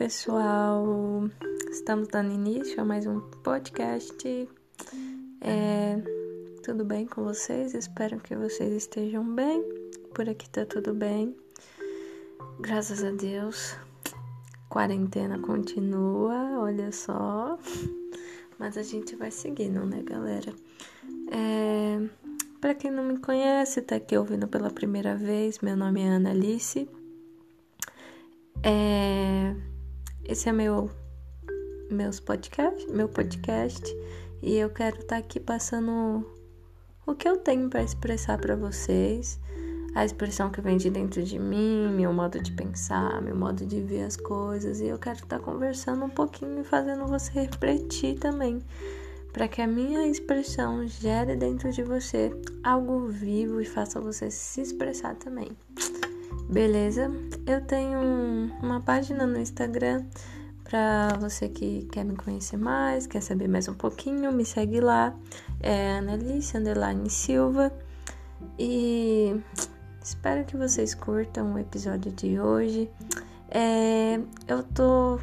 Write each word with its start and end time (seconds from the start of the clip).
pessoal! 0.00 1.28
Estamos 1.70 2.08
dando 2.08 2.32
início 2.32 2.80
a 2.80 2.84
mais 2.86 3.06
um 3.06 3.20
podcast. 3.20 4.48
É, 5.42 6.02
tudo 6.64 6.86
bem 6.86 7.04
com 7.04 7.22
vocês? 7.22 7.74
Espero 7.74 8.18
que 8.18 8.34
vocês 8.34 8.72
estejam 8.72 9.22
bem. 9.34 9.62
Por 10.14 10.26
aqui 10.26 10.48
tá 10.48 10.64
tudo 10.64 10.94
bem. 10.94 11.36
Graças 12.60 13.04
a 13.04 13.10
Deus. 13.10 13.76
Quarentena 14.70 15.38
continua, 15.38 16.58
olha 16.58 16.90
só. 16.92 17.58
Mas 18.58 18.78
a 18.78 18.82
gente 18.82 19.14
vai 19.16 19.30
seguindo, 19.30 19.84
né, 19.84 20.02
galera? 20.02 20.54
É, 21.30 22.00
para 22.58 22.74
quem 22.74 22.90
não 22.90 23.04
me 23.04 23.18
conhece, 23.18 23.82
tá 23.82 23.96
aqui 23.96 24.16
ouvindo 24.16 24.48
pela 24.48 24.70
primeira 24.70 25.14
vez, 25.14 25.58
meu 25.58 25.76
nome 25.76 26.00
é 26.00 26.08
Ana 26.08 26.30
Alice. 26.30 26.88
É, 28.62 29.54
esse 30.30 30.48
é 30.48 30.52
meu 30.52 30.88
meus 31.90 32.20
podcast, 32.20 32.88
meu 32.88 33.08
podcast. 33.08 33.84
E 34.40 34.56
eu 34.56 34.70
quero 34.70 35.00
estar 35.00 35.16
tá 35.16 35.16
aqui 35.16 35.40
passando 35.40 36.24
o 37.04 37.16
que 37.16 37.28
eu 37.28 37.36
tenho 37.36 37.68
para 37.68 37.82
expressar 37.82 38.38
para 38.38 38.54
vocês, 38.54 39.40
a 39.92 40.04
expressão 40.04 40.48
que 40.48 40.60
vem 40.60 40.76
de 40.76 40.88
dentro 40.88 41.20
de 41.20 41.36
mim, 41.36 41.88
meu 41.92 42.12
modo 42.12 42.40
de 42.40 42.52
pensar, 42.52 43.20
meu 43.20 43.34
modo 43.34 43.66
de 43.66 43.80
ver 43.80 44.04
as 44.04 44.16
coisas. 44.16 44.80
E 44.80 44.86
eu 44.86 45.00
quero 45.00 45.18
estar 45.18 45.40
tá 45.40 45.44
conversando 45.44 46.04
um 46.04 46.10
pouquinho 46.10 46.60
e 46.60 46.64
fazendo 46.64 47.08
você 47.08 47.32
refletir 47.32 48.16
também, 48.20 48.62
para 49.32 49.48
que 49.48 49.60
a 49.60 49.66
minha 49.66 50.06
expressão 50.06 50.86
gere 50.86 51.34
dentro 51.34 51.72
de 51.72 51.82
você 51.82 52.30
algo 52.62 53.08
vivo 53.08 53.60
e 53.60 53.64
faça 53.64 54.00
você 54.00 54.30
se 54.30 54.60
expressar 54.60 55.16
também. 55.16 55.48
Beleza? 56.50 57.08
Eu 57.46 57.60
tenho 57.60 58.00
uma 58.60 58.80
página 58.80 59.24
no 59.24 59.38
Instagram 59.38 60.04
para 60.64 61.16
você 61.20 61.48
que 61.48 61.86
quer 61.92 62.04
me 62.04 62.16
conhecer 62.16 62.56
mais, 62.56 63.06
quer 63.06 63.20
saber 63.22 63.46
mais 63.46 63.68
um 63.68 63.74
pouquinho, 63.74 64.32
me 64.32 64.44
segue 64.44 64.80
lá. 64.80 65.14
É 65.60 65.98
Annalice 65.98 66.56
Underline 66.56 67.08
Silva. 67.08 67.72
E 68.58 69.40
espero 70.02 70.44
que 70.44 70.56
vocês 70.56 70.92
curtam 70.92 71.54
o 71.54 71.58
episódio 71.58 72.10
de 72.10 72.40
hoje. 72.40 72.90
É, 73.48 74.18
eu 74.48 74.64
tô 74.74 75.20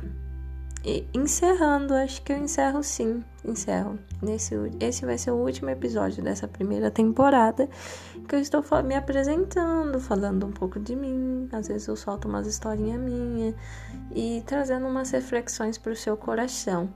encerrando, 1.13 1.93
acho 1.93 2.21
que 2.21 2.31
eu 2.31 2.37
encerro 2.37 2.81
sim, 2.81 3.21
encerro. 3.43 3.99
Nesse, 4.21 4.55
esse 4.79 5.05
vai 5.05 5.17
ser 5.17 5.31
o 5.31 5.35
último 5.35 5.69
episódio 5.69 6.23
dessa 6.23 6.47
primeira 6.47 6.89
temporada 6.89 7.67
que 8.27 8.35
eu 8.35 8.39
estou 8.39 8.63
me 8.83 8.95
apresentando, 8.95 9.99
falando 9.99 10.45
um 10.45 10.51
pouco 10.51 10.79
de 10.79 10.95
mim. 10.95 11.49
Às 11.51 11.67
vezes 11.67 11.87
eu 11.87 11.95
solto 11.97 12.29
umas 12.29 12.47
historinhas 12.47 13.01
minhas 13.01 13.53
e 14.15 14.41
trazendo 14.45 14.87
umas 14.87 15.11
reflexões 15.11 15.77
para 15.77 15.91
o 15.91 15.95
seu 15.95 16.15
coração. 16.15 16.89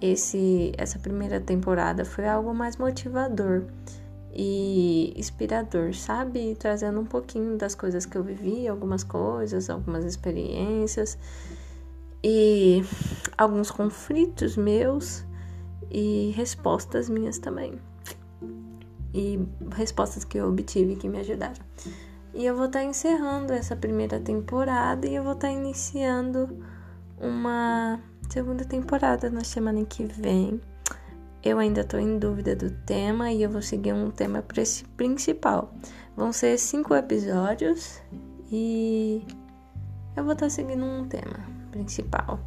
Esse, 0.00 0.72
essa 0.78 0.98
primeira 0.98 1.38
temporada 1.38 2.04
foi 2.04 2.26
algo 2.26 2.54
mais 2.54 2.78
motivador 2.78 3.64
e 4.32 5.12
inspirador, 5.16 5.94
sabe? 5.94 6.56
Trazendo 6.58 6.98
um 6.98 7.06
pouquinho 7.06 7.58
das 7.58 7.74
coisas 7.74 8.06
que 8.06 8.16
eu 8.16 8.22
vivi, 8.22 8.66
algumas 8.66 9.04
coisas, 9.04 9.68
algumas 9.68 10.04
experiências 10.04 11.18
e 12.26 12.82
alguns 13.36 13.70
conflitos 13.70 14.56
meus 14.56 15.24
e 15.90 16.32
respostas 16.36 17.08
minhas 17.08 17.38
também. 17.38 17.78
E 19.12 19.38
respostas 19.74 20.24
que 20.24 20.38
eu 20.38 20.48
obtive 20.48 20.96
que 20.96 21.08
me 21.08 21.20
ajudaram. 21.20 21.62
E 22.34 22.44
eu 22.44 22.56
vou 22.56 22.66
estar 22.66 22.80
tá 22.80 22.84
encerrando 22.84 23.52
essa 23.52 23.76
primeira 23.76 24.18
temporada 24.18 25.06
e 25.06 25.14
eu 25.14 25.22
vou 25.22 25.34
estar 25.34 25.48
tá 25.48 25.54
iniciando 25.54 26.58
uma 27.20 28.00
segunda 28.28 28.64
temporada 28.64 29.30
na 29.30 29.44
semana 29.44 29.84
que 29.84 30.04
vem. 30.04 30.60
Eu 31.44 31.58
ainda 31.58 31.82
estou 31.82 32.00
em 32.00 32.18
dúvida 32.18 32.56
do 32.56 32.70
tema 32.70 33.30
e 33.30 33.42
eu 33.42 33.50
vou 33.50 33.62
seguir 33.62 33.92
um 33.92 34.10
tema 34.10 34.44
principal. 34.96 35.72
Vão 36.16 36.32
ser 36.32 36.58
cinco 36.58 36.94
episódios 36.94 38.00
e 38.50 39.22
eu 40.16 40.24
vou 40.24 40.32
estar 40.32 40.46
tá 40.46 40.50
seguindo 40.50 40.84
um 40.84 41.06
tema 41.06 41.38
principal. 41.70 42.40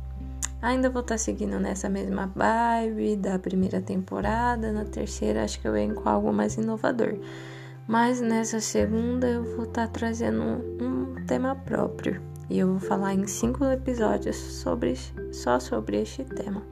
Ainda 0.62 0.90
vou 0.90 1.02
estar 1.02 1.16
tá 1.16 1.20
seguindo 1.20 1.60
nessa 1.60 1.88
mesma 1.88 2.32
vibe 2.36 3.16
da 3.18 3.38
primeira 3.38 3.80
temporada. 3.82 4.72
Na 4.72 4.86
terceira, 4.86 5.44
acho 5.44 5.60
que 5.60 5.68
eu 5.68 5.74
venho 5.74 5.96
com 5.96 6.10
algo 6.10 6.34
mais 6.34 6.56
inovador. 6.56 7.20
Mas 7.88 8.20
nessa 8.20 8.60
segunda, 8.60 9.28
eu 9.28 9.44
vou 9.44 9.66
estar 9.66 9.88
tá 9.88 9.94
trazendo 9.94 10.42
um, 10.42 11.16
um 11.16 11.26
tema 11.26 11.56
próprio. 11.56 12.22
E 12.50 12.60
eu 12.60 12.68
vou 12.68 12.80
falar 12.80 13.14
em 13.14 13.28
cinco 13.28 13.66
episódios 13.66 14.36
sobre, 14.36 14.96
só 15.32 15.60
sobre 15.60 16.02
este 16.02 16.24
tema. 16.24 16.64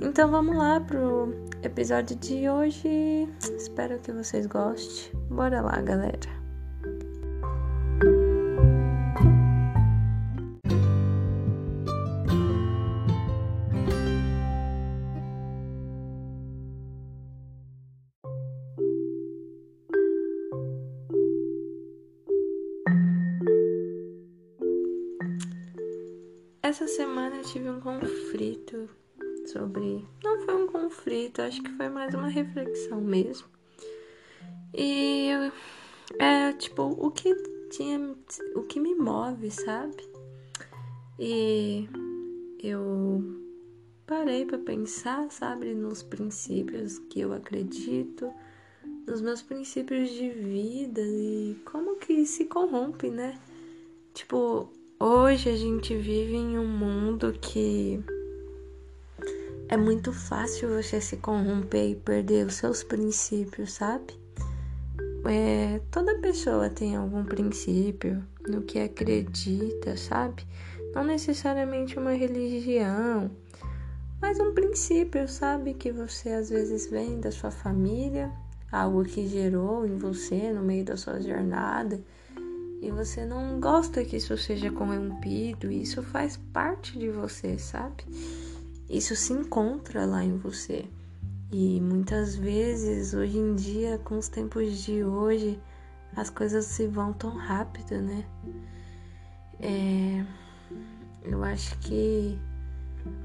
Então 0.00 0.28
vamos 0.30 0.56
lá 0.56 0.80
pro 0.80 1.32
episódio 1.62 2.16
de 2.16 2.48
hoje. 2.48 3.28
Espero 3.56 3.98
que 4.00 4.10
vocês 4.12 4.46
gostem. 4.46 5.12
Bora 5.28 5.60
lá, 5.60 5.80
galera. 5.80 6.43
Semana 26.94 27.36
eu 27.36 27.42
tive 27.42 27.68
um 27.68 27.80
conflito 27.80 28.88
sobre. 29.46 30.06
Não 30.22 30.40
foi 30.44 30.54
um 30.54 30.66
conflito, 30.68 31.42
acho 31.42 31.60
que 31.62 31.70
foi 31.72 31.88
mais 31.88 32.14
uma 32.14 32.28
reflexão 32.28 33.00
mesmo. 33.00 33.48
E 34.72 35.30
é 36.18 36.52
tipo, 36.52 36.82
o 36.82 37.10
que 37.10 37.34
tinha. 37.70 38.14
O 38.54 38.62
que 38.62 38.78
me 38.78 38.94
move, 38.94 39.50
sabe? 39.50 39.96
E 41.18 41.88
eu 42.62 43.22
parei 44.06 44.44
para 44.44 44.58
pensar, 44.58 45.28
sabe, 45.30 45.74
nos 45.74 46.02
princípios 46.02 46.98
que 46.98 47.20
eu 47.20 47.32
acredito, 47.32 48.32
nos 49.06 49.20
meus 49.20 49.42
princípios 49.42 50.10
de 50.10 50.30
vida 50.30 51.00
e 51.00 51.56
como 51.64 51.96
que 51.96 52.24
se 52.24 52.44
corrompe, 52.44 53.10
né? 53.10 53.38
Tipo, 54.12 54.70
Hoje 55.06 55.50
a 55.50 55.54
gente 55.54 55.94
vive 55.94 56.34
em 56.34 56.58
um 56.58 56.66
mundo 56.66 57.30
que 57.38 58.02
é 59.68 59.76
muito 59.76 60.14
fácil 60.14 60.70
você 60.70 60.98
se 60.98 61.18
corromper 61.18 61.90
e 61.90 61.94
perder 61.94 62.46
os 62.46 62.54
seus 62.54 62.82
princípios, 62.82 63.74
sabe? 63.74 64.18
É, 65.26 65.78
toda 65.90 66.18
pessoa 66.20 66.70
tem 66.70 66.96
algum 66.96 67.22
princípio 67.22 68.24
no 68.48 68.62
que 68.62 68.78
acredita, 68.78 69.94
sabe? 69.94 70.42
Não 70.94 71.04
necessariamente 71.04 71.98
uma 71.98 72.12
religião, 72.12 73.30
mas 74.22 74.40
um 74.40 74.54
princípio, 74.54 75.28
sabe? 75.28 75.74
Que 75.74 75.92
você 75.92 76.30
às 76.30 76.48
vezes 76.48 76.90
vem 76.90 77.20
da 77.20 77.30
sua 77.30 77.50
família, 77.50 78.32
algo 78.72 79.04
que 79.04 79.28
gerou 79.28 79.84
em 79.84 79.98
você 79.98 80.50
no 80.50 80.62
meio 80.62 80.82
da 80.82 80.96
sua 80.96 81.20
jornada 81.20 82.00
e 82.84 82.90
você 82.90 83.24
não 83.24 83.58
gosta 83.58 84.04
que 84.04 84.18
isso 84.18 84.36
seja 84.36 84.70
corrompido, 84.70 85.72
isso 85.72 86.02
faz 86.02 86.36
parte 86.52 86.98
de 86.98 87.08
você, 87.08 87.58
sabe? 87.58 88.04
Isso 88.90 89.16
se 89.16 89.32
encontra 89.32 90.04
lá 90.04 90.22
em 90.22 90.36
você. 90.36 90.84
E 91.50 91.80
muitas 91.80 92.36
vezes, 92.36 93.14
hoje 93.14 93.38
em 93.38 93.54
dia, 93.54 93.98
com 94.04 94.18
os 94.18 94.28
tempos 94.28 94.82
de 94.84 95.02
hoje, 95.02 95.58
as 96.14 96.28
coisas 96.28 96.66
se 96.66 96.86
vão 96.86 97.14
tão 97.14 97.34
rápido, 97.34 98.02
né? 98.02 98.22
É, 99.60 100.22
eu 101.22 101.42
acho 101.42 101.78
que 101.78 102.38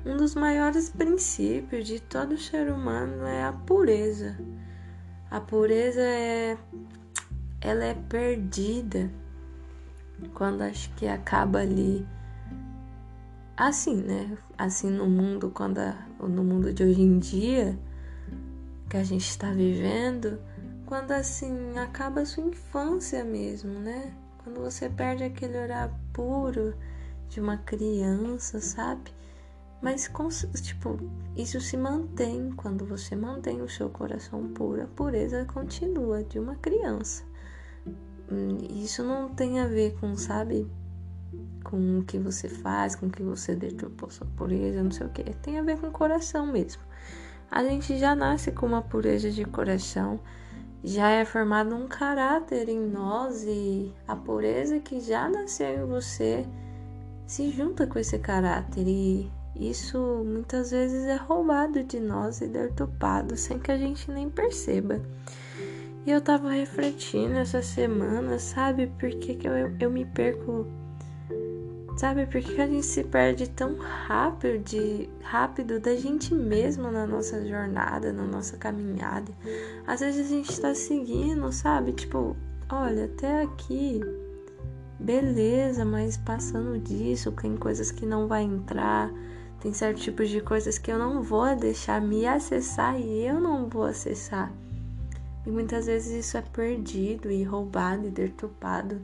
um 0.05 0.15
dos 0.15 0.35
maiores 0.35 0.89
princípios 0.89 1.85
de 1.85 1.99
todo 1.99 2.37
ser 2.37 2.71
humano 2.71 3.25
é 3.25 3.43
a 3.43 3.51
pureza. 3.51 4.39
A 5.29 5.41
pureza 5.41 5.99
é 5.99 6.57
ela 7.61 7.83
é 7.83 7.93
perdida 7.93 9.11
quando 10.33 10.61
acho 10.61 10.93
que 10.95 11.07
acaba 11.07 11.59
ali 11.59 12.05
assim, 13.55 13.95
né? 13.95 14.37
Assim 14.57 14.89
no 14.89 15.07
mundo, 15.07 15.51
quando 15.51 15.79
a, 15.79 15.95
no 16.19 16.43
mundo 16.43 16.73
de 16.73 16.83
hoje 16.83 17.01
em 17.01 17.19
dia 17.19 17.77
que 18.89 18.97
a 18.97 19.03
gente 19.03 19.29
está 19.29 19.51
vivendo, 19.51 20.39
quando 20.85 21.11
assim 21.11 21.77
acaba 21.77 22.21
a 22.21 22.25
sua 22.25 22.43
infância 22.43 23.23
mesmo, 23.23 23.71
né? 23.79 24.13
Quando 24.43 24.61
você 24.61 24.89
perde 24.89 25.23
aquele 25.23 25.57
olhar 25.57 25.93
puro 26.11 26.73
de 27.29 27.39
uma 27.39 27.57
criança, 27.57 28.59
sabe? 28.59 29.11
Mas, 29.81 30.11
tipo, 30.61 30.99
isso 31.37 31.61
se 31.61 31.77
mantém 31.77 32.51
quando 32.51 32.85
você 32.85 33.15
mantém 33.15 33.61
o 33.61 33.69
seu 33.69 33.89
coração 33.89 34.47
puro. 34.49 34.83
A 34.83 34.87
pureza 34.87 35.45
continua 35.45 36.23
de 36.23 36.37
uma 36.37 36.55
criança. 36.55 37.23
Hum, 38.31 38.57
isso 38.69 39.03
não 39.03 39.29
tem 39.29 39.59
a 39.59 39.67
ver 39.67 39.95
com, 39.99 40.15
sabe, 40.15 40.67
com 41.63 41.99
o 41.99 42.03
que 42.03 42.17
você 42.17 42.47
faz, 42.47 42.95
com 42.95 43.07
o 43.07 43.09
que 43.09 43.23
você 43.23 43.55
deturpou 43.55 44.09
sua 44.09 44.27
pureza, 44.37 44.83
não 44.83 44.91
sei 44.91 45.07
o 45.07 45.09
que. 45.09 45.23
Tem 45.23 45.59
a 45.59 45.63
ver 45.63 45.79
com 45.79 45.87
o 45.87 45.91
coração 45.91 46.45
mesmo. 46.45 46.81
A 47.51 47.63
gente 47.63 47.97
já 47.97 48.15
nasce 48.15 48.51
com 48.51 48.65
uma 48.67 48.81
pureza 48.81 49.31
de 49.31 49.43
coração, 49.45 50.19
já 50.83 51.09
é 51.09 51.25
formado 51.25 51.75
um 51.75 51.87
caráter 51.87 52.69
em 52.69 52.79
nós 52.79 53.43
e 53.43 53.93
a 54.07 54.15
pureza 54.15 54.79
que 54.79 54.99
já 54.99 55.27
nasceu 55.27 55.83
em 55.83 55.85
você 55.85 56.45
se 57.25 57.49
junta 57.51 57.85
com 57.85 57.99
esse 57.99 58.17
caráter 58.19 58.87
e 58.87 59.29
isso 59.55 59.97
muitas 60.25 60.71
vezes 60.71 61.05
é 61.05 61.15
roubado 61.15 61.83
de 61.83 61.99
nós 61.99 62.39
e 62.39 62.47
deturpado 62.47 63.35
sem 63.35 63.59
que 63.59 63.71
a 63.71 63.77
gente 63.77 64.09
nem 64.09 64.29
perceba. 64.29 65.01
E 66.05 66.11
eu 66.11 66.21
tava 66.21 66.51
refletindo 66.51 67.33
essa 67.35 67.61
semana, 67.61 68.39
sabe, 68.39 68.87
por 68.87 69.09
que, 69.09 69.35
que 69.35 69.47
eu, 69.47 69.53
eu 69.79 69.91
me 69.91 70.05
perco 70.05 70.65
Sabe 71.99 72.25
por 72.27 72.39
que 72.39 72.61
a 72.61 72.65
gente 72.65 72.85
se 72.85 73.03
perde 73.03 73.49
tão 73.49 73.75
rápido, 73.77 74.63
de, 74.63 75.09
rápido 75.21 75.81
da 75.81 75.93
gente 75.97 76.33
mesmo 76.33 76.89
na 76.89 77.05
nossa 77.05 77.45
jornada, 77.45 78.13
na 78.13 78.23
nossa 78.23 78.55
caminhada? 78.55 79.33
Às 79.85 79.99
vezes 79.99 80.27
a 80.27 80.29
gente 80.29 80.61
tá 80.61 80.73
seguindo, 80.73 81.51
sabe? 81.51 81.91
Tipo, 81.91 82.37
olha, 82.71 83.03
até 83.03 83.41
aqui, 83.41 83.99
beleza, 84.97 85.83
mas 85.83 86.15
passando 86.15 86.79
disso, 86.79 87.33
tem 87.33 87.57
coisas 87.57 87.91
que 87.91 88.05
não 88.05 88.29
vai 88.29 88.43
entrar, 88.43 89.11
tem 89.59 89.73
certos 89.73 90.01
tipos 90.01 90.29
de 90.29 90.39
coisas 90.39 90.77
que 90.77 90.89
eu 90.89 90.97
não 90.97 91.21
vou 91.21 91.53
deixar 91.53 91.99
me 91.99 92.25
acessar 92.25 92.97
e 92.97 93.25
eu 93.25 93.41
não 93.41 93.67
vou 93.67 93.83
acessar. 93.83 94.53
E 95.45 95.51
muitas 95.51 95.85
vezes 95.85 96.25
isso 96.25 96.37
é 96.37 96.41
perdido 96.41 97.31
e 97.31 97.43
roubado 97.43 98.07
e 98.07 98.11
deturpado 98.11 99.01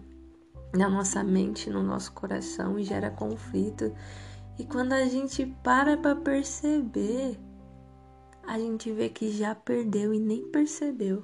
na 0.74 0.90
nossa 0.90 1.24
mente, 1.24 1.70
no 1.70 1.82
nosso 1.82 2.12
coração 2.12 2.78
e 2.78 2.84
gera 2.84 3.10
conflito. 3.10 3.96
E 4.60 4.66
quando 4.66 4.94
a 4.94 5.06
gente 5.06 5.46
para 5.64 5.98
para 5.98 6.16
perceber, 6.16 7.38
a 8.44 8.60
gente 8.60 8.92
vê 8.92 9.10
que 9.10 9.32
já 9.32 9.56
perdeu 9.56 10.14
e 10.14 10.20
nem 10.20 10.46
percebeu. 10.46 11.24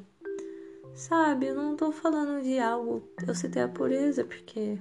Sabe, 0.93 1.47
eu 1.47 1.55
não 1.55 1.75
tô 1.75 1.91
falando 1.91 2.43
de 2.43 2.59
algo. 2.59 3.03
Eu 3.25 3.33
citei 3.33 3.61
a 3.61 3.67
pureza, 3.67 4.25
porque 4.25 4.77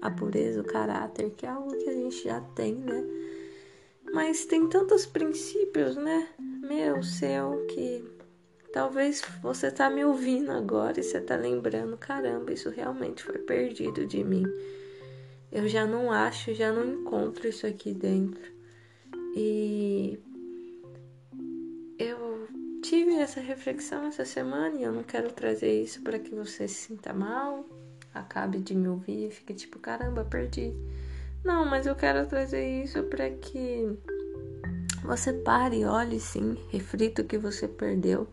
a 0.00 0.10
pureza, 0.10 0.60
o 0.60 0.64
caráter, 0.64 1.30
que 1.30 1.46
é 1.46 1.48
algo 1.48 1.76
que 1.76 1.88
a 1.88 1.92
gente 1.92 2.24
já 2.24 2.40
tem, 2.40 2.74
né? 2.74 3.04
Mas 4.12 4.44
tem 4.46 4.68
tantos 4.68 5.06
princípios, 5.06 5.96
né? 5.96 6.28
Meu, 6.38 7.02
seu, 7.02 7.64
que 7.66 8.04
Talvez 8.76 9.22
você 9.40 9.70
tá 9.70 9.88
me 9.88 10.04
ouvindo 10.04 10.52
agora 10.52 11.00
e 11.00 11.02
você 11.02 11.18
tá 11.18 11.34
lembrando, 11.34 11.96
caramba, 11.96 12.52
isso 12.52 12.68
realmente 12.68 13.22
foi 13.22 13.38
perdido 13.38 14.06
de 14.06 14.22
mim. 14.22 14.44
Eu 15.50 15.66
já 15.66 15.86
não 15.86 16.12
acho, 16.12 16.52
já 16.52 16.70
não 16.70 16.84
encontro 16.84 17.48
isso 17.48 17.66
aqui 17.66 17.94
dentro. 17.94 18.52
E 19.34 20.18
eu 21.98 22.46
tive 22.82 23.14
essa 23.14 23.40
reflexão 23.40 24.04
essa 24.04 24.26
semana 24.26 24.76
e 24.76 24.82
eu 24.82 24.92
não 24.92 25.02
quero 25.02 25.32
trazer 25.32 25.82
isso 25.82 26.02
para 26.02 26.18
que 26.18 26.34
você 26.34 26.68
se 26.68 26.88
sinta 26.88 27.14
mal, 27.14 27.64
acabe 28.12 28.58
de 28.58 28.74
me 28.74 28.88
ouvir 28.88 29.28
e 29.28 29.30
fique 29.30 29.54
tipo, 29.54 29.78
caramba, 29.78 30.22
perdi. 30.22 30.74
Não, 31.42 31.64
mas 31.64 31.86
eu 31.86 31.94
quero 31.94 32.26
trazer 32.26 32.84
isso 32.84 33.02
para 33.04 33.30
que 33.30 33.98
você 35.02 35.32
pare, 35.32 35.86
olhe 35.86 36.20
sim, 36.20 36.58
reflita 36.68 37.22
o 37.22 37.24
que 37.24 37.38
você 37.38 37.66
perdeu 37.66 38.28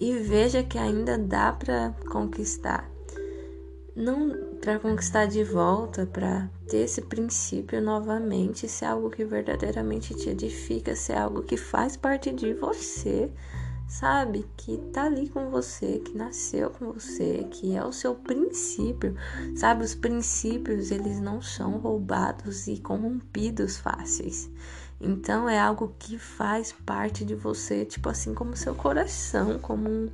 e 0.00 0.16
veja 0.18 0.62
que 0.62 0.78
ainda 0.78 1.18
dá 1.18 1.52
para 1.52 1.94
conquistar. 2.10 2.88
Não 3.94 4.48
para 4.60 4.78
conquistar 4.78 5.26
de 5.26 5.42
volta, 5.42 6.06
para 6.06 6.48
ter 6.68 6.78
esse 6.78 7.02
princípio 7.02 7.80
novamente, 7.80 8.68
se 8.68 8.84
é 8.84 8.88
algo 8.88 9.10
que 9.10 9.24
verdadeiramente 9.24 10.14
te 10.14 10.30
edifica, 10.30 10.94
se 10.94 11.12
é 11.12 11.18
algo 11.18 11.42
que 11.42 11.56
faz 11.56 11.96
parte 11.96 12.32
de 12.32 12.52
você, 12.54 13.30
sabe? 13.88 14.46
Que 14.56 14.76
tá 14.92 15.04
ali 15.04 15.28
com 15.28 15.50
você, 15.50 15.98
que 15.98 16.16
nasceu 16.16 16.70
com 16.70 16.92
você, 16.92 17.46
que 17.50 17.74
é 17.74 17.84
o 17.84 17.92
seu 17.92 18.14
princípio. 18.14 19.16
Sabe, 19.56 19.84
os 19.84 19.94
princípios, 19.94 20.90
eles 20.90 21.18
não 21.20 21.40
são 21.40 21.78
roubados 21.78 22.66
e 22.66 22.78
corrompidos 22.78 23.78
fáceis. 23.78 24.50
Então 25.00 25.48
é 25.48 25.58
algo 25.58 25.94
que 25.98 26.18
faz 26.18 26.72
parte 26.72 27.24
de 27.24 27.34
você, 27.34 27.84
tipo 27.84 28.08
assim, 28.08 28.34
como 28.34 28.56
seu 28.56 28.74
coração, 28.74 29.58
como 29.58 29.88
um, 29.88 30.10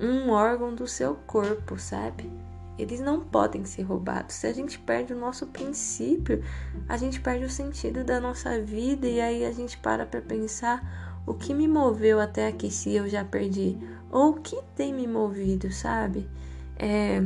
um 0.00 0.30
órgão 0.30 0.74
do 0.74 0.86
seu 0.86 1.16
corpo, 1.26 1.78
sabe? 1.78 2.30
Eles 2.78 3.00
não 3.00 3.20
podem 3.20 3.64
ser 3.64 3.82
roubados. 3.82 4.36
Se 4.36 4.46
a 4.46 4.52
gente 4.52 4.78
perde 4.78 5.12
o 5.12 5.18
nosso 5.18 5.48
princípio, 5.48 6.44
a 6.88 6.96
gente 6.96 7.20
perde 7.20 7.44
o 7.44 7.50
sentido 7.50 8.04
da 8.04 8.20
nossa 8.20 8.60
vida 8.60 9.08
e 9.08 9.20
aí 9.20 9.44
a 9.44 9.50
gente 9.50 9.76
para 9.78 10.06
para 10.06 10.20
pensar 10.20 11.20
o 11.26 11.34
que 11.34 11.52
me 11.52 11.66
moveu 11.66 12.20
até 12.20 12.46
aqui 12.46 12.70
se 12.70 12.94
eu 12.94 13.08
já 13.08 13.24
perdi 13.24 13.76
ou 14.10 14.30
o 14.30 14.40
que 14.40 14.56
tem 14.76 14.94
me 14.94 15.08
movido, 15.08 15.72
sabe? 15.72 16.28
É, 16.76 17.20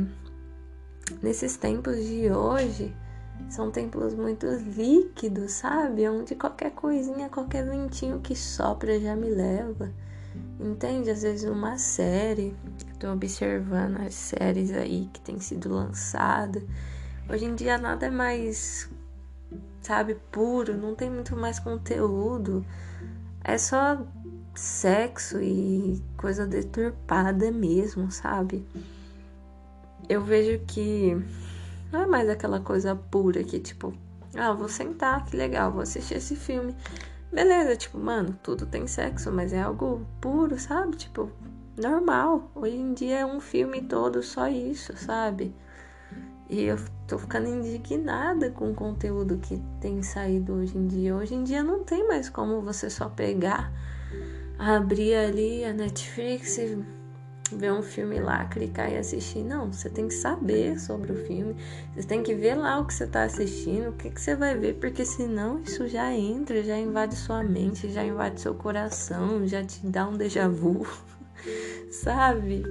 nesses 1.21 1.55
tempos 1.55 2.03
de 2.03 2.31
hoje, 2.31 2.93
são 3.49 3.71
templos 3.71 4.13
muito 4.13 4.45
líquidos, 4.47 5.51
sabe? 5.53 6.07
Onde 6.07 6.35
qualquer 6.35 6.71
coisinha, 6.71 7.29
qualquer 7.29 7.65
ventinho 7.65 8.19
que 8.19 8.35
sopra 8.35 8.99
já 8.99 9.15
me 9.15 9.29
leva. 9.29 9.91
Entende? 10.59 11.09
Às 11.09 11.21
vezes 11.21 11.49
uma 11.49 11.77
série, 11.77 12.55
tô 12.99 13.11
observando 13.11 14.01
as 14.01 14.13
séries 14.13 14.71
aí 14.71 15.09
que 15.13 15.21
tem 15.21 15.39
sido 15.39 15.69
lançada. 15.73 16.63
Hoje 17.29 17.45
em 17.45 17.55
dia 17.55 17.77
nada 17.77 18.07
é 18.07 18.09
mais, 18.09 18.89
sabe, 19.81 20.15
puro, 20.31 20.75
não 20.75 20.95
tem 20.95 21.09
muito 21.09 21.35
mais 21.35 21.59
conteúdo. 21.59 22.65
É 23.43 23.57
só 23.57 24.05
sexo 24.55 25.41
e 25.41 26.01
coisa 26.17 26.45
deturpada 26.45 27.51
mesmo, 27.51 28.11
sabe? 28.11 28.65
Eu 30.07 30.21
vejo 30.23 30.63
que 30.65 31.15
não 31.93 32.01
é 32.01 32.05
mais 32.07 32.27
aquela 32.27 32.59
coisa 32.59 32.95
pura 32.95 33.43
que, 33.43 33.59
tipo, 33.59 33.93
ah, 34.35 34.51
vou 34.51 34.67
sentar, 34.67 35.23
que 35.25 35.37
legal, 35.37 35.71
vou 35.71 35.83
assistir 35.83 36.15
esse 36.15 36.35
filme. 36.35 36.75
Beleza, 37.31 37.75
tipo, 37.75 37.99
mano, 37.99 38.35
tudo 38.41 38.65
tem 38.65 38.87
sexo, 38.87 39.31
mas 39.31 39.53
é 39.53 39.61
algo 39.61 40.03
puro, 40.19 40.57
sabe? 40.57 40.97
Tipo, 40.97 41.29
normal. 41.77 42.49
Hoje 42.55 42.75
em 42.75 42.95
dia 42.95 43.19
é 43.19 43.25
um 43.25 43.39
filme 43.39 43.79
todo 43.79 44.23
só 44.23 44.47
isso, 44.47 44.97
sabe? 44.97 45.53
E 46.49 46.63
eu 46.63 46.77
tô 47.07 47.19
ficando 47.19 47.47
indignada 47.47 48.49
com 48.49 48.71
o 48.71 48.75
conteúdo 48.75 49.37
que 49.37 49.61
tem 49.79 50.01
saído 50.01 50.53
hoje 50.53 50.75
em 50.75 50.87
dia. 50.87 51.15
Hoje 51.15 51.35
em 51.35 51.43
dia 51.43 51.61
não 51.61 51.83
tem 51.83 52.07
mais 52.07 52.27
como 52.27 52.59
você 52.61 52.89
só 52.89 53.07
pegar, 53.07 53.71
abrir 54.57 55.13
ali 55.13 55.63
a 55.63 55.71
Netflix 55.71 56.57
e 56.57 56.83
ver 57.53 57.71
um 57.71 57.81
filme 57.81 58.19
lá, 58.19 58.45
clicar 58.45 58.91
e 58.91 58.97
assistir. 58.97 59.43
Não, 59.43 59.71
você 59.71 59.89
tem 59.89 60.07
que 60.07 60.13
saber 60.13 60.79
sobre 60.79 61.11
o 61.11 61.25
filme. 61.25 61.55
Você 61.95 62.07
tem 62.07 62.21
que 62.23 62.33
ver 62.33 62.55
lá 62.55 62.79
o 62.79 62.85
que 62.85 62.93
você 62.93 63.05
está 63.05 63.23
assistindo, 63.23 63.89
o 63.89 63.93
que, 63.93 64.09
que 64.09 64.21
você 64.21 64.35
vai 64.35 64.57
ver, 64.57 64.75
porque 64.75 65.05
senão 65.05 65.59
isso 65.61 65.87
já 65.87 66.13
entra, 66.13 66.63
já 66.63 66.77
invade 66.77 67.15
sua 67.15 67.43
mente, 67.43 67.89
já 67.89 68.03
invade 68.03 68.41
seu 68.41 68.53
coração, 68.53 69.47
já 69.47 69.63
te 69.63 69.85
dá 69.85 70.07
um 70.07 70.17
déjà 70.17 70.47
vu, 70.47 70.85
sabe? 71.91 72.63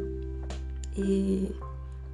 E 0.96 1.54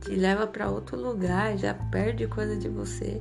te 0.01 0.15
leva 0.15 0.47
para 0.47 0.71
outro 0.71 1.01
lugar, 1.01 1.57
já 1.59 1.75
perde 1.75 2.27
coisa 2.27 2.57
de 2.57 2.69
você. 2.69 3.21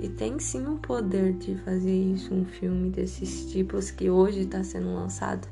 E 0.00 0.08
tem 0.08 0.38
sim 0.38 0.66
o 0.66 0.78
poder 0.78 1.32
de 1.34 1.54
fazer 1.56 1.94
isso, 1.94 2.34
um 2.34 2.44
filme 2.44 2.90
desses 2.90 3.50
tipos 3.50 3.90
que 3.90 4.10
hoje 4.10 4.40
está 4.40 4.62
sendo 4.64 4.94
lançado. 4.94 5.46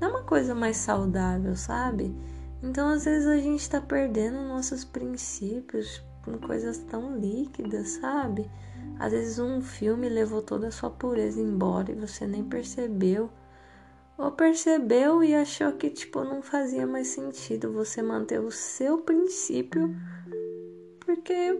Não 0.00 0.08
é 0.08 0.10
uma 0.12 0.22
coisa 0.22 0.54
mais 0.54 0.78
saudável, 0.78 1.54
sabe? 1.54 2.14
Então, 2.62 2.88
às 2.88 3.04
vezes, 3.04 3.26
a 3.26 3.36
gente 3.36 3.60
está 3.60 3.80
perdendo 3.80 4.42
nossos 4.42 4.84
princípios 4.84 6.02
com 6.24 6.38
coisas 6.38 6.78
tão 6.78 7.16
líquidas, 7.16 7.88
sabe? 8.00 8.50
Às 8.98 9.12
vezes, 9.12 9.38
um 9.38 9.60
filme 9.60 10.08
levou 10.08 10.42
toda 10.42 10.68
a 10.68 10.72
sua 10.72 10.90
pureza 10.90 11.40
embora 11.40 11.90
e 11.92 11.94
você 11.94 12.26
nem 12.26 12.44
percebeu. 12.44 13.30
Ou 14.18 14.30
percebeu 14.32 15.24
e 15.24 15.34
achou 15.34 15.72
que, 15.72 15.88
tipo, 15.88 16.22
não 16.22 16.42
fazia 16.42 16.86
mais 16.86 17.08
sentido 17.08 17.72
você 17.72 18.02
manter 18.02 18.38
o 18.38 18.50
seu 18.50 18.98
princípio 18.98 19.94
porque 21.00 21.58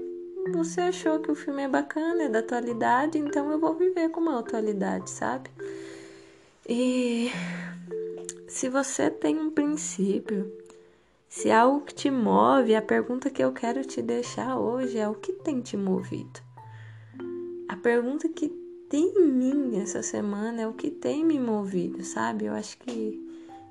você 0.53 0.83
achou 0.83 1.19
que 1.19 1.31
o 1.31 1.35
filme 1.35 1.63
é 1.63 1.69
bacana, 1.69 2.23
é 2.23 2.29
da 2.29 2.39
atualidade, 2.39 3.19
então 3.19 3.51
eu 3.51 3.59
vou 3.59 3.75
viver 3.75 4.09
com 4.11 4.21
uma 4.21 4.39
atualidade, 4.39 5.11
sabe? 5.11 5.51
E 6.69 7.31
se 8.47 8.69
você 8.69 9.11
tem 9.11 9.39
um 9.39 9.51
princípio 9.51 10.53
se 11.31 11.49
é 11.49 11.55
algo 11.55 11.83
que 11.83 11.95
te 11.95 12.11
move, 12.11 12.75
a 12.75 12.83
pergunta 12.83 13.31
que 13.31 13.43
eu 13.43 13.53
quero 13.53 13.85
te 13.85 14.03
deixar 14.03 14.59
hoje 14.59 14.99
é 14.99 15.09
o 15.09 15.15
que 15.15 15.33
tem 15.33 15.61
te 15.61 15.77
movido? 15.77 16.41
A 17.69 17.77
pergunta 17.77 18.29
que 18.29 18.49
tem 18.89 19.15
em 19.17 19.31
mim 19.31 19.81
essa 19.81 20.03
semana 20.03 20.63
é 20.63 20.67
o 20.67 20.73
que 20.73 20.91
tem 20.91 21.25
me 21.25 21.39
movido, 21.39 22.03
sabe? 22.03 22.47
Eu 22.47 22.53
acho 22.53 22.77
que 22.79 23.25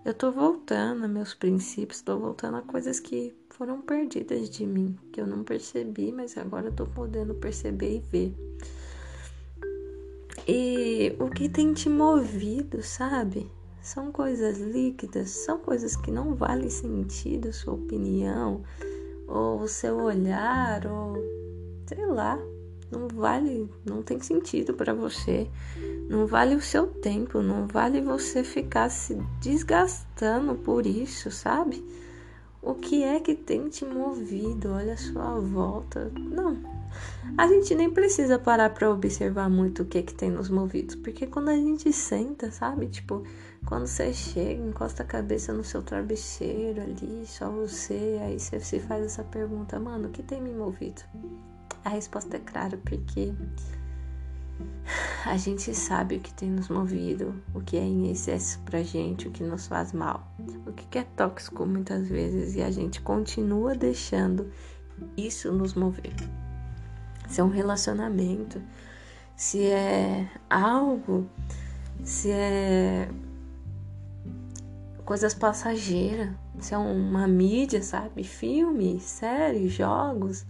eu 0.05 0.13
tô 0.13 0.31
voltando 0.31 1.03
a 1.03 1.07
meus 1.09 1.33
princípios, 1.33 2.01
tô 2.01 2.17
voltando 2.17 2.55
a 2.55 2.61
coisas 2.61 2.97
que 2.97 3.35
foram 3.49 3.81
perdidas 3.81 4.49
de 4.49 4.65
mim, 4.65 4.97
que 5.11 5.19
eu 5.19 5.27
não 5.27 5.43
percebi, 5.43 6.13
mas 6.13 6.37
agora 6.37 6.67
eu 6.67 6.73
tô 6.73 6.85
podendo 6.85 7.35
perceber 7.35 7.97
e 7.97 7.99
ver. 7.99 8.33
E 10.47 11.13
o 11.19 11.29
que 11.29 11.49
tem 11.49 11.73
te 11.73 11.89
movido, 11.89 12.81
sabe? 12.81 13.51
São 13.81 14.11
coisas 14.11 14.59
líquidas, 14.59 15.29
são 15.29 15.57
coisas 15.57 15.95
que 15.95 16.11
não 16.11 16.35
valem 16.35 16.69
sentido, 16.69 17.53
sua 17.53 17.73
opinião, 17.73 18.63
ou 19.27 19.61
o 19.61 19.67
seu 19.67 19.97
olhar, 19.97 20.85
ou 20.85 21.17
sei 21.87 22.05
lá, 22.05 22.37
não 22.91 23.07
vale, 23.07 23.69
não 23.85 24.01
tem 24.01 24.19
sentido 24.19 24.73
para 24.73 24.93
você. 24.93 25.47
Não 26.09 26.25
vale 26.25 26.55
o 26.55 26.61
seu 26.61 26.87
tempo, 26.87 27.41
não 27.41 27.67
vale 27.67 28.01
você 28.01 28.43
ficar 28.43 28.89
se 28.89 29.15
desgastando 29.39 30.55
por 30.55 30.85
isso, 30.85 31.29
sabe? 31.29 31.85
O 32.61 32.73
que 32.73 33.03
é 33.03 33.19
que 33.19 33.35
tem 33.35 33.69
te 33.69 33.85
movido? 33.85 34.73
Olha 34.73 34.93
a 34.93 34.97
sua 34.97 35.39
volta. 35.39 36.11
Não. 36.15 36.57
A 37.37 37.47
gente 37.47 37.73
nem 37.75 37.89
precisa 37.89 38.39
parar 38.39 38.71
para 38.71 38.91
observar 38.91 39.49
muito 39.49 39.83
o 39.83 39.85
que 39.85 39.99
é 39.99 40.01
que 40.01 40.13
tem 40.13 40.29
nos 40.29 40.49
movidos, 40.49 40.95
porque 40.95 41.27
quando 41.27 41.49
a 41.49 41.55
gente 41.55 41.93
senta, 41.93 42.51
sabe? 42.51 42.87
Tipo, 42.87 43.23
quando 43.65 43.87
você 43.87 44.13
chega, 44.13 44.63
encosta 44.63 45.03
a 45.03 45.05
cabeça 45.05 45.53
no 45.53 45.63
seu 45.63 45.81
travesseiro 45.83 46.81
ali, 46.81 47.23
só 47.25 47.49
você, 47.49 48.19
aí 48.21 48.39
você 48.39 48.59
se 48.59 48.79
faz 48.79 49.05
essa 49.05 49.23
pergunta, 49.23 49.79
mano, 49.79 50.07
o 50.07 50.11
que 50.11 50.23
tem 50.23 50.41
me 50.41 50.53
movido? 50.53 51.01
A 51.83 51.89
resposta 51.89 52.37
é 52.37 52.39
clara, 52.39 52.77
porque 52.83 53.33
a 55.25 55.37
gente 55.37 55.73
sabe 55.73 56.15
o 56.15 56.19
que 56.19 56.33
tem 56.33 56.49
nos 56.49 56.69
movido, 56.69 57.41
o 57.53 57.61
que 57.61 57.77
é 57.77 57.83
em 57.83 58.09
excesso 58.09 58.59
pra 58.59 58.81
gente, 58.81 59.27
o 59.27 59.31
que 59.31 59.43
nos 59.43 59.67
faz 59.67 59.93
mal, 59.93 60.27
o 60.65 60.71
que 60.73 60.97
é 60.97 61.03
tóxico 61.03 61.65
muitas 61.65 62.07
vezes 62.07 62.55
e 62.55 62.61
a 62.61 62.71
gente 62.71 63.01
continua 63.01 63.75
deixando 63.75 64.49
isso 65.15 65.51
nos 65.51 65.73
mover. 65.73 66.13
Se 67.27 67.41
é 67.41 67.43
um 67.43 67.49
relacionamento, 67.49 68.61
se 69.35 69.65
é 69.65 70.27
algo, 70.49 71.29
se 72.03 72.31
é 72.31 73.09
coisas 75.09 75.33
passageiras, 75.33 76.29
se 76.59 76.71
é 76.71 76.77
uma 76.77 77.27
mídia, 77.27 77.81
sabe? 77.81 78.23
Filme, 78.23 78.99
série, 78.99 79.67
jogos. 79.67 80.45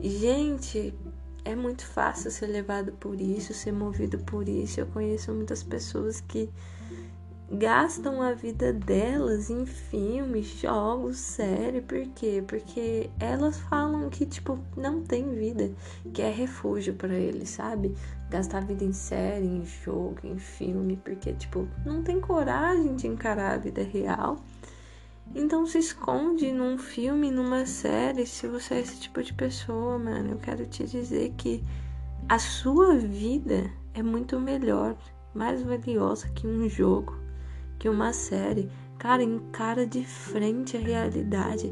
Gente, 0.00 0.94
é 1.44 1.54
muito 1.54 1.84
fácil 1.84 2.30
ser 2.30 2.46
levado 2.46 2.92
por 2.92 3.20
isso, 3.20 3.52
ser 3.52 3.72
movido 3.72 4.16
por 4.20 4.48
isso. 4.48 4.80
Eu 4.80 4.86
conheço 4.86 5.30
muitas 5.34 5.62
pessoas 5.62 6.22
que 6.22 6.48
gastam 7.54 8.20
a 8.20 8.32
vida 8.32 8.72
delas 8.72 9.50
em 9.50 9.64
filmes, 9.64 10.46
jogos, 10.46 11.16
série. 11.16 11.80
Por 11.80 12.06
quê? 12.08 12.42
Porque 12.46 13.10
elas 13.18 13.58
falam 13.58 14.08
que, 14.10 14.26
tipo, 14.26 14.58
não 14.76 15.02
tem 15.02 15.34
vida, 15.34 15.70
que 16.12 16.22
é 16.22 16.30
refúgio 16.30 16.94
para 16.94 17.14
eles, 17.14 17.50
sabe? 17.50 17.94
Gastar 18.30 18.58
a 18.58 18.66
vida 18.66 18.84
em 18.84 18.92
série, 18.92 19.46
em 19.46 19.64
jogo, 19.64 20.18
em 20.24 20.38
filme, 20.38 20.96
porque, 20.96 21.32
tipo, 21.32 21.68
não 21.84 22.02
tem 22.02 22.20
coragem 22.20 22.94
de 22.96 23.06
encarar 23.06 23.54
a 23.54 23.58
vida 23.58 23.82
real 23.82 24.38
então 25.32 25.66
se 25.66 25.78
esconde 25.78 26.52
num 26.52 26.76
filme, 26.76 27.30
numa 27.30 27.64
série, 27.66 28.26
se 28.26 28.46
você 28.46 28.74
é 28.74 28.80
esse 28.80 29.00
tipo 29.00 29.22
de 29.22 29.32
pessoa, 29.32 29.98
mano. 29.98 30.32
Eu 30.32 30.38
quero 30.38 30.66
te 30.66 30.84
dizer 30.84 31.32
que 31.36 31.64
a 32.28 32.38
sua 32.38 32.96
vida 32.96 33.70
é 33.92 34.02
muito 34.02 34.38
melhor, 34.38 34.96
mais 35.34 35.62
valiosa 35.62 36.28
que 36.30 36.46
um 36.46 36.68
jogo, 36.68 37.16
que 37.84 37.88
uma 37.90 38.14
série. 38.14 38.70
Cara, 38.98 39.22
encara 39.22 39.86
de 39.86 40.02
frente 40.06 40.74
a 40.74 40.80
realidade. 40.80 41.70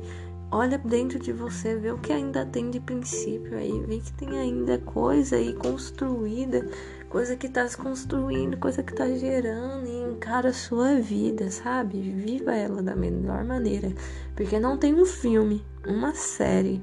Olha 0.50 0.76
dentro 0.76 1.18
de 1.18 1.32
você, 1.32 1.74
vê 1.74 1.90
o 1.90 1.96
que 1.96 2.12
ainda 2.12 2.44
tem 2.44 2.70
de 2.70 2.78
princípio 2.78 3.56
aí, 3.56 3.80
vê 3.86 3.98
que 3.98 4.12
tem 4.12 4.38
ainda 4.38 4.76
coisa 4.76 5.36
aí 5.36 5.54
construída 5.54 6.68
coisa 7.08 7.34
que 7.34 7.48
tá 7.48 7.66
se 7.66 7.76
construindo, 7.78 8.58
coisa 8.58 8.82
que 8.82 8.94
tá 8.94 9.08
gerando 9.08 9.86
e 9.86 10.12
encara 10.12 10.50
a 10.50 10.52
sua 10.52 10.96
vida, 10.96 11.50
sabe? 11.50 12.00
Viva 12.00 12.54
ela 12.54 12.82
da 12.82 12.94
melhor 12.94 13.44
maneira, 13.44 13.92
porque 14.36 14.58
não 14.58 14.76
tem 14.76 14.94
um 14.94 15.06
filme, 15.06 15.64
uma 15.86 16.14
série, 16.14 16.82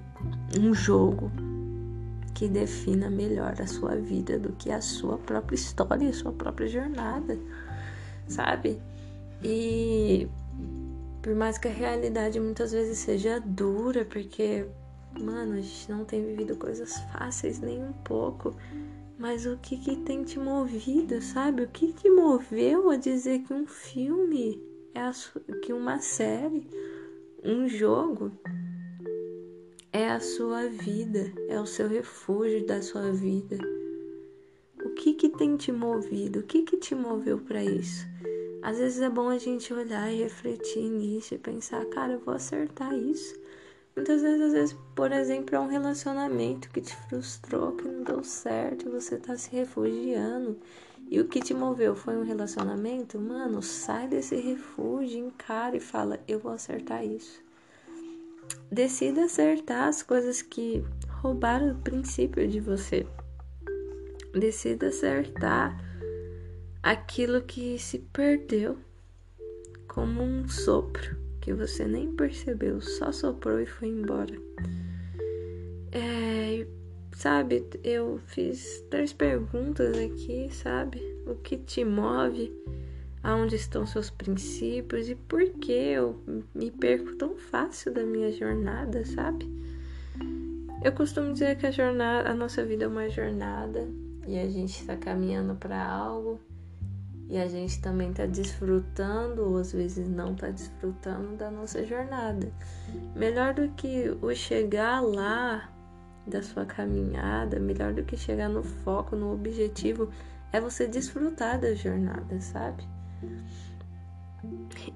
um 0.60 0.74
jogo 0.74 1.32
que 2.34 2.48
defina 2.48 3.10
melhor 3.10 3.56
a 3.60 3.68
sua 3.68 3.96
vida 3.96 4.40
do 4.40 4.54
que 4.54 4.72
a 4.72 4.82
sua 4.82 5.18
própria 5.18 5.56
história 5.56 6.10
a 6.10 6.14
sua 6.14 6.32
própria 6.32 6.68
jornada, 6.68 7.38
sabe? 8.28 8.80
E 9.44 10.28
por 11.22 11.36
mais 11.36 11.58
que 11.58 11.68
a 11.68 11.72
realidade 11.72 12.40
muitas 12.40 12.72
vezes 12.72 12.98
seja 13.00 13.40
dura, 13.40 14.06
porque, 14.06 14.66
mano, 15.20 15.54
a 15.54 15.62
gente 15.62 15.92
não 15.92 16.06
tem 16.06 16.26
vivido 16.26 16.56
coisas 16.56 16.98
fáceis 17.12 17.60
nem 17.60 17.84
um 17.84 17.94
pouco. 17.94 18.56
Mas 19.18 19.46
o 19.46 19.58
que, 19.58 19.78
que 19.78 19.98
tem 19.98 20.24
te 20.24 20.40
movido, 20.40 21.22
sabe? 21.22 21.64
O 21.64 21.68
que 21.68 21.92
te 21.92 22.10
moveu 22.10 22.90
a 22.90 22.96
dizer 22.96 23.40
que 23.40 23.54
um 23.54 23.68
filme 23.68 24.64
é 24.94 25.02
a 25.02 25.12
que 25.62 25.74
uma 25.74 26.00
série, 26.00 26.68
um 27.44 27.68
jogo 27.68 28.32
é 29.92 30.10
a 30.10 30.20
sua 30.20 30.68
vida, 30.68 31.34
é 31.50 31.60
o 31.60 31.66
seu 31.66 31.90
refúgio 31.90 32.66
da 32.66 32.82
sua 32.82 33.12
vida? 33.12 33.58
O 34.86 34.92
que 34.92 35.14
que 35.14 35.30
tem 35.30 35.58
te 35.58 35.72
movido? 35.72 36.40
O 36.40 36.44
que 36.44 36.64
que 36.64 36.78
te 36.78 36.96
moveu 36.96 37.40
para 37.40 37.62
isso? 37.64 38.08
Às 38.62 38.78
vezes 38.78 39.02
é 39.02 39.10
bom 39.10 39.30
a 39.30 39.38
gente 39.38 39.74
olhar 39.74 40.12
e 40.12 40.24
refletir 40.24 40.84
nisso 40.84 41.34
e 41.34 41.38
pensar, 41.38 41.86
cara, 41.86 42.14
eu 42.14 42.20
vou 42.20 42.34
acertar 42.34 42.94
isso. 42.94 43.40
Muitas 43.96 44.22
vezes, 44.22 44.42
às 44.42 44.54
vezes, 44.54 44.78
por 44.96 45.12
exemplo, 45.12 45.56
é 45.56 45.60
um 45.60 45.68
relacionamento 45.68 46.70
que 46.70 46.82
te 46.82 46.96
frustrou, 47.08 47.74
que 47.74 47.88
não 47.88 48.04
deu 48.04 48.24
certo, 48.24 48.88
e 48.88 48.92
você 48.92 49.18
tá 49.18 49.36
se 49.36 49.52
refugiando. 49.52 50.58
E 51.10 51.20
o 51.20 51.28
que 51.28 51.42
te 51.42 51.54
moveu 51.54 51.96
foi 51.96 52.16
um 52.16 52.24
relacionamento? 52.24 53.20
Mano, 53.20 53.62
sai 53.62 54.08
desse 54.08 54.36
refúgio, 54.36 55.20
encara 55.20 55.76
e 55.76 55.80
fala: 55.80 56.20
eu 56.28 56.40
vou 56.40 56.52
acertar 56.52 57.04
isso. 57.04 57.42
Decida 58.72 59.24
acertar 59.24 59.88
as 59.88 60.04
coisas 60.04 60.42
que 60.42 60.84
roubaram 61.22 61.72
o 61.72 61.80
princípio 61.80 62.48
de 62.48 62.60
você. 62.60 63.08
Decida 64.32 64.88
acertar 64.88 65.89
aquilo 66.82 67.42
que 67.42 67.78
se 67.78 68.00
perdeu 68.00 68.78
como 69.88 70.22
um 70.22 70.48
sopro 70.48 71.18
que 71.42 71.54
você 71.54 71.86
nem 71.86 72.12
percebeu, 72.12 72.82
só 72.82 73.12
soprou 73.12 73.60
e 73.60 73.66
foi 73.66 73.88
embora. 73.90 74.36
É, 75.92 76.68
sabe, 77.14 77.66
eu 77.84 78.20
fiz 78.28 78.84
três 78.90 79.14
perguntas 79.14 79.98
aqui, 79.98 80.50
sabe? 80.52 81.02
O 81.26 81.36
que 81.36 81.58
te 81.58 81.84
move? 81.84 82.54
Aonde 83.22 83.56
estão 83.56 83.86
seus 83.86 84.10
princípios 84.10 85.10
e 85.10 85.16
por 85.16 85.44
que 85.50 85.72
eu 85.72 86.22
me 86.54 86.72
perco 86.72 87.16
tão 87.16 87.36
fácil 87.36 87.94
da 87.94 88.04
minha 88.04 88.32
jornada, 88.32 89.04
sabe? 89.06 89.50
Eu 90.82 90.94
costumo 90.94 91.34
dizer 91.34 91.58
que 91.58 91.68
a 91.68 91.72
jornada, 91.72 92.30
a 92.30 92.34
nossa 92.34 92.64
vida 92.64 92.86
é 92.86 92.88
uma 92.88 93.10
jornada 93.10 93.90
e 94.26 94.38
a 94.38 94.48
gente 94.48 94.80
está 94.80 94.96
caminhando 94.96 95.56
para 95.56 95.84
algo 95.86 96.40
e 97.30 97.38
a 97.38 97.48
gente 97.48 97.80
também 97.80 98.10
está 98.10 98.26
desfrutando, 98.26 99.48
ou 99.48 99.58
às 99.58 99.72
vezes 99.72 100.10
não 100.10 100.34
está 100.34 100.50
desfrutando 100.50 101.36
da 101.36 101.52
nossa 101.52 101.86
jornada. 101.86 102.52
Melhor 103.16 103.54
do 103.54 103.70
que 103.70 104.10
o 104.20 104.34
chegar 104.34 105.00
lá 105.00 105.70
da 106.26 106.42
sua 106.42 106.66
caminhada, 106.66 107.60
melhor 107.60 107.94
do 107.94 108.04
que 108.04 108.18
chegar 108.18 108.50
no 108.50 108.64
foco, 108.64 109.16
no 109.16 109.32
objetivo, 109.32 110.10
é 110.52 110.60
você 110.60 110.88
desfrutar 110.88 111.60
da 111.60 111.76
jornada, 111.76 112.42
sabe? 112.42 112.84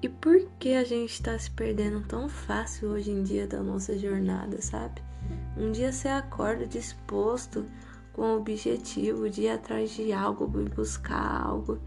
E 0.02 0.08
por 0.08 0.44
que 0.58 0.74
a 0.74 0.82
gente 0.82 1.12
está 1.12 1.38
se 1.38 1.50
perdendo 1.50 2.00
tão 2.06 2.28
fácil 2.28 2.90
hoje 2.90 3.12
em 3.12 3.22
dia 3.22 3.46
da 3.46 3.62
nossa 3.62 3.96
jornada, 3.96 4.60
sabe? 4.60 5.00
Um 5.56 5.70
dia 5.70 5.92
você 5.92 6.08
acorda 6.08 6.66
disposto 6.66 7.64
com 8.12 8.22
o 8.22 8.36
objetivo 8.38 9.30
de 9.30 9.42
ir 9.42 9.50
atrás 9.50 9.90
de 9.90 10.12
algo, 10.12 10.46
buscar 10.46 11.42
algo, 11.44 11.78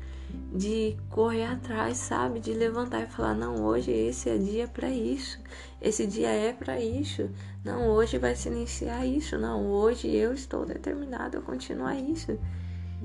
de 0.54 0.98
correr 1.10 1.46
atrás, 1.46 1.98
sabe? 1.98 2.40
De 2.40 2.54
levantar 2.54 3.04
e 3.04 3.08
falar: 3.08 3.36
não, 3.36 3.64
hoje 3.64 3.92
esse 3.92 4.30
é 4.30 4.38
dia 4.38 4.68
para 4.68 4.90
isso, 4.90 5.40
esse 5.82 6.06
dia 6.08 6.30
é 6.30 6.54
para 6.54 6.80
isso, 6.80 7.30
não, 7.64 7.90
hoje 7.90 8.18
vai 8.18 8.36
se 8.36 8.50
iniciar 8.50 9.06
isso, 9.06 9.38
não, 9.38 9.68
hoje 9.68 10.08
eu 10.08 10.34
estou 10.34 10.66
determinado 10.66 11.38
a 11.38 11.42
continuar 11.42 11.96
isso. 11.96 12.38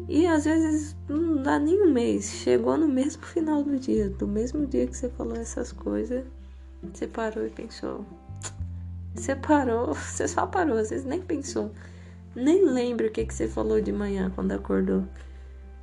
E 0.09 0.26
às 0.26 0.47
vezes 0.47 0.97
não 1.07 1.43
dá 1.43 1.59
nem 1.59 1.83
um 1.83 1.93
mês, 1.93 2.31
chegou 2.31 2.79
no 2.79 2.88
mesmo 2.88 3.23
final 3.23 3.62
do 3.62 3.79
dia, 3.79 4.09
do 4.09 4.26
mesmo 4.26 4.67
dia 4.67 4.87
que 4.87 4.97
você 4.97 5.11
falou 5.11 5.37
essas 5.37 5.71
coisas, 5.71 6.25
você 6.83 7.07
parou 7.07 7.47
e 7.47 7.50
pensou. 7.50 8.05
Você 9.14 9.37
parou, 9.37 9.93
você 9.93 10.26
só 10.26 10.47
parou, 10.47 10.79
às 10.79 10.91
vezes 10.91 11.05
nem 11.05 11.21
pensou. 11.21 11.71
Nem 12.35 12.64
lembra 12.64 13.09
o 13.09 13.11
que, 13.11 13.26
que 13.26 13.35
você 13.35 13.47
falou 13.47 13.81
de 13.81 13.93
manhã 13.93 14.33
quando 14.35 14.52
acordou. 14.52 15.05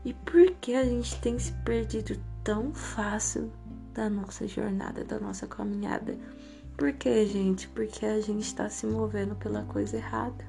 E 0.06 0.14
por 0.14 0.52
que 0.62 0.76
a 0.76 0.84
gente 0.84 1.20
tem 1.20 1.38
se 1.38 1.52
perdido 1.64 2.20
tão 2.44 2.74
fácil 2.74 3.52
da 3.94 4.10
nossa 4.10 4.48
jornada, 4.48 5.04
da 5.04 5.20
nossa 5.20 5.46
caminhada. 5.46 6.18
Por 6.78 6.94
quê, 6.94 7.26
gente? 7.26 7.68
Porque 7.68 8.06
a 8.06 8.22
gente 8.22 8.44
está 8.44 8.70
se 8.70 8.86
movendo 8.86 9.36
pela 9.36 9.64
coisa 9.64 9.98
errada. 9.98 10.46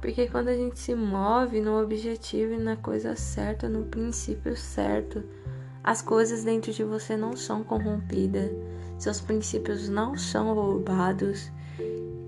Porque 0.00 0.28
quando 0.28 0.48
a 0.48 0.54
gente 0.54 0.78
se 0.78 0.94
move 0.94 1.60
no 1.60 1.82
objetivo 1.82 2.54
e 2.54 2.58
na 2.58 2.76
coisa 2.76 3.16
certa, 3.16 3.68
no 3.68 3.84
princípio 3.86 4.56
certo, 4.56 5.24
as 5.82 6.00
coisas 6.02 6.44
dentro 6.44 6.72
de 6.72 6.84
você 6.84 7.16
não 7.16 7.36
são 7.36 7.64
corrompidas, 7.64 8.50
seus 8.98 9.20
princípios 9.20 9.88
não 9.88 10.16
são 10.16 10.54
roubados 10.54 11.50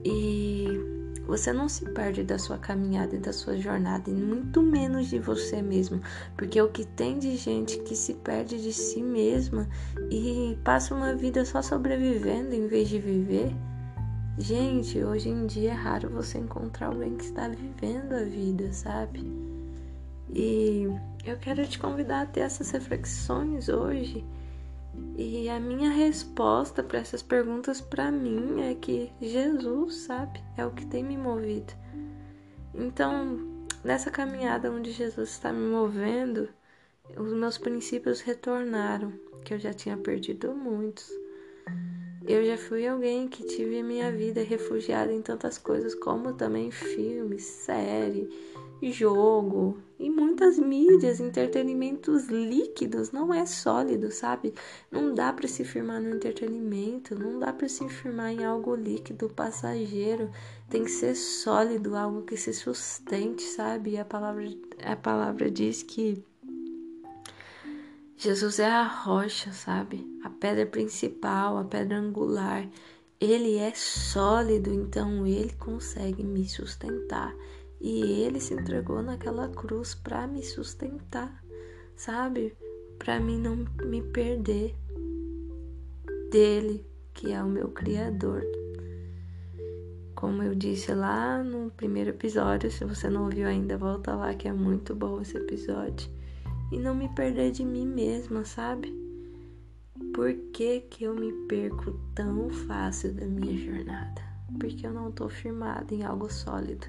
e 0.05 0.46
você 1.27 1.53
não 1.53 1.69
se 1.69 1.85
perde 1.91 2.23
da 2.23 2.39
sua 2.39 2.57
caminhada 2.57 3.17
e 3.17 3.19
da 3.19 3.33
sua 3.33 3.57
jornada, 3.57 4.09
e 4.09 4.15
muito 4.15 4.63
menos 4.63 5.09
de 5.09 5.19
você 5.19 5.61
mesmo, 5.61 6.01
porque 6.37 6.61
o 6.61 6.69
que 6.69 6.85
tem 6.85 7.19
de 7.19 7.37
gente 7.37 7.79
que 7.81 7.97
se 7.97 8.15
perde 8.15 8.63
de 8.63 8.73
si 8.73 9.03
mesma 9.03 9.69
e 10.11 10.57
passa 10.63 10.95
uma 10.95 11.15
vida 11.15 11.45
só 11.45 11.61
sobrevivendo 11.61 12.55
em 12.55 12.67
vez 12.67 12.89
de 12.89 12.99
viver. 12.99 13.53
Gente, 14.39 15.03
hoje 15.03 15.31
em 15.31 15.47
dia 15.47 15.71
é 15.71 15.75
raro 15.75 16.11
você 16.11 16.39
encontrar 16.39 16.89
alguém 16.89 17.17
que 17.17 17.25
está 17.25 17.49
vivendo 17.49 18.13
a 18.13 18.23
vida, 18.23 18.73
sabe? 18.73 19.27
E 20.33 20.87
eu 21.25 21.37
quero 21.39 21.67
te 21.67 21.79
convidar 21.79 22.23
a 22.23 22.27
ter 22.27 22.41
essas 22.41 22.71
reflexões 22.71 23.69
hoje 23.69 24.25
e 25.19 25.49
a 25.49 25.59
minha 25.59 25.91
resposta 25.91 26.83
para 26.83 26.99
essas 26.99 27.23
perguntas 27.23 27.81
para 27.81 28.11
mim 28.11 28.61
é 28.63 28.75
que 28.75 29.11
Jesus, 29.21 30.03
sabe, 30.03 30.43
é 30.57 30.67
o 30.67 30.71
que 30.71 30.85
tem 30.87 31.03
me 31.03 31.17
movido. 31.17 31.73
Então, 32.75 33.39
nessa 33.83 34.11
caminhada 34.11 34.71
onde 34.71 34.93
Jesus 34.93 35.31
está 35.31 35.53
me 35.53 35.67
movendo, 35.71 36.49
os 37.17 37.33
meus 37.33 37.57
princípios 37.57 38.21
retornaram, 38.21 39.13
que 39.45 39.55
eu 39.55 39.59
já 39.59 39.73
tinha 39.73 39.97
perdido 39.97 40.53
muitos. 40.55 41.11
Eu 42.27 42.45
já 42.45 42.59
fui 42.59 42.87
alguém 42.87 43.29
que 43.29 43.47
tive 43.47 43.83
minha 43.83 44.11
vida 44.11 44.43
refugiada 44.43 45.13
em 45.13 45.23
tantas 45.23 45.57
coisas, 45.57 45.95
como 45.95 46.35
também 46.35 46.71
filmes, 46.71 47.45
série, 47.45 48.29
jogo 48.83 49.79
e 49.99 50.11
muitas 50.11 50.59
mídias, 50.59 51.21
entretenimentos 51.21 52.27
líquidos, 52.27 53.11
não 53.11 53.33
é 53.33 53.47
sólido, 53.47 54.11
sabe? 54.11 54.53
Não 54.91 55.15
dá 55.15 55.33
para 55.33 55.49
se 55.49 55.65
firmar 55.65 56.01
no 56.01 56.15
entretenimento, 56.15 57.19
não 57.19 57.39
dá 57.39 57.53
para 57.53 57.69
se 57.69 57.89
firmar 57.89 58.33
em 58.33 58.45
algo 58.45 58.75
líquido, 58.75 59.31
passageiro. 59.31 60.31
Tem 60.69 60.85
que 60.85 60.91
ser 60.91 61.15
sólido, 61.15 61.97
algo 61.97 62.23
que 62.23 62.37
se 62.37 62.53
sustente, 62.53 63.43
sabe? 63.43 63.93
E 63.93 63.99
a 63.99 64.05
palavra 64.05 64.45
a 64.85 64.97
palavra 64.97 65.51
diz 65.51 65.83
que 65.83 66.23
Jesus 68.19 68.59
é 68.59 68.67
a 68.67 68.83
rocha, 68.83 69.53
sabe? 69.53 70.07
A 70.23 70.31
pedra 70.31 70.67
principal, 70.67 71.59
a 71.59 71.65
pedra 71.65 71.99
angular. 71.99 72.69
Ele 73.21 73.57
é 73.57 73.73
sólido, 73.75 74.73
então 74.73 75.27
ele 75.27 75.53
consegue 75.55 76.23
me 76.23 76.47
sustentar. 76.49 77.35
E 77.81 78.23
ele 78.23 78.41
se 78.41 78.55
entregou 78.55 79.03
naquela 79.03 79.49
cruz 79.49 79.95
para 79.95 80.27
me 80.27 80.43
sustentar, 80.43 81.45
sabe? 81.95 82.57
Para 82.99 83.21
mim 83.21 83.39
não 83.39 83.67
me 83.85 84.03
perder 84.03 84.75
dele, 86.31 86.87
que 87.13 87.33
é 87.33 87.43
o 87.43 87.49
meu 87.49 87.69
criador. 87.69 88.43
Como 90.15 90.43
eu 90.43 90.55
disse 90.55 90.95
lá 90.95 91.43
no 91.43 91.71
primeiro 91.71 92.11
episódio, 92.11 92.71
se 92.71 92.85
você 92.85 93.11
não 93.11 93.25
ouviu 93.25 93.47
ainda, 93.47 93.77
volta 93.77 94.15
lá 94.15 94.35
que 94.35 94.49
é 94.49 94.53
muito 94.53 94.95
bom 94.95 95.21
esse 95.21 95.37
episódio. 95.37 96.11
E 96.73 96.79
não 96.79 96.95
me 96.95 97.09
perder 97.11 97.53
de 97.53 97.65
mim 97.65 97.87
mesma, 97.87 98.45
sabe? 98.45 98.93
Por 100.15 100.33
que, 100.53 100.81
que 100.81 101.05
eu 101.05 101.15
me 101.15 101.31
perco 101.47 101.93
tão 102.15 102.49
fácil 102.49 103.13
da 103.13 103.27
minha 103.27 103.57
jornada? 103.59 104.23
Porque 104.59 104.87
eu 104.87 104.93
não 104.93 105.13
tô 105.13 105.29
firmada 105.29 105.95
em 105.95 106.03
algo 106.03 106.33
sólido 106.33 106.87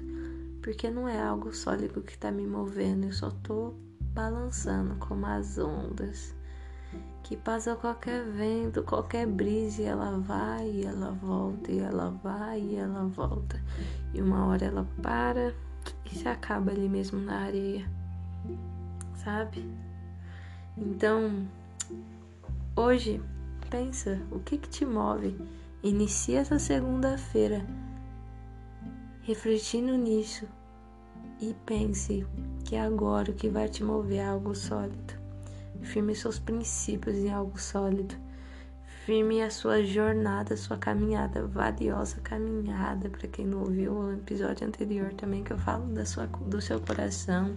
porque 0.68 0.90
não 0.90 1.08
é 1.08 1.18
algo 1.18 1.50
sólido 1.50 2.02
que 2.02 2.12
está 2.12 2.30
me 2.30 2.46
movendo, 2.46 3.06
eu 3.06 3.12
só 3.12 3.30
tô 3.42 3.72
balançando 4.12 4.96
como 4.96 5.24
as 5.24 5.56
ondas. 5.56 6.36
Que 7.22 7.38
passa 7.38 7.74
qualquer 7.74 8.22
vento, 8.26 8.82
qualquer 8.82 9.26
brisa, 9.26 9.80
e 9.80 9.86
ela 9.86 10.18
vai 10.18 10.68
e 10.68 10.84
ela 10.84 11.12
volta, 11.12 11.72
e 11.72 11.78
ela 11.78 12.10
vai 12.22 12.60
e 12.60 12.76
ela 12.76 13.06
volta. 13.06 13.58
E 14.12 14.20
uma 14.20 14.44
hora 14.44 14.66
ela 14.66 14.86
para 15.00 15.54
e 16.04 16.14
se 16.14 16.28
acaba 16.28 16.70
ali 16.70 16.86
mesmo 16.86 17.18
na 17.18 17.44
areia, 17.44 17.90
sabe? 19.24 19.64
Então, 20.76 21.48
hoje, 22.76 23.22
pensa 23.70 24.20
o 24.30 24.38
que, 24.40 24.58
que 24.58 24.68
te 24.68 24.84
move. 24.84 25.34
Inicia 25.82 26.40
essa 26.40 26.58
segunda-feira 26.58 27.64
refletindo 29.22 29.96
nisso 29.96 30.46
e 31.40 31.54
pense 31.64 32.26
que 32.64 32.74
é 32.74 32.80
agora 32.80 33.30
o 33.30 33.34
que 33.34 33.48
vai 33.48 33.68
te 33.68 33.84
mover 33.84 34.18
é 34.18 34.26
algo 34.26 34.54
sólido. 34.54 35.14
Firme 35.82 36.14
seus 36.14 36.38
princípios 36.38 37.16
em 37.16 37.30
algo 37.30 37.58
sólido. 37.58 38.14
Firme 39.06 39.40
a 39.42 39.50
sua 39.50 39.82
jornada, 39.84 40.54
a 40.54 40.56
sua 40.56 40.76
caminhada, 40.76 41.46
valiosa 41.46 42.20
caminhada. 42.20 43.08
Para 43.08 43.28
quem 43.28 43.46
não 43.46 43.60
ouviu 43.60 43.92
o 43.92 44.12
episódio 44.12 44.66
anterior 44.66 45.14
também, 45.14 45.44
que 45.44 45.52
eu 45.52 45.58
falo 45.58 45.86
da 45.94 46.04
sua, 46.04 46.26
do 46.26 46.60
seu 46.60 46.80
coração, 46.80 47.56